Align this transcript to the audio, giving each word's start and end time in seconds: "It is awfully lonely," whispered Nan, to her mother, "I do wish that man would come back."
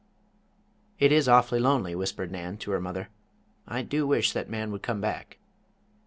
"It 0.97 1.11
is 1.11 1.27
awfully 1.29 1.59
lonely," 1.59 1.93
whispered 1.93 2.31
Nan, 2.31 2.57
to 2.57 2.71
her 2.71 2.81
mother, 2.81 3.09
"I 3.67 3.83
do 3.83 4.07
wish 4.07 4.33
that 4.33 4.49
man 4.49 4.71
would 4.71 4.81
come 4.81 4.99
back." 4.99 5.37